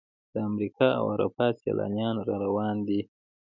[0.33, 3.01] د امریکا او اروپا سیلانیان را روان دي.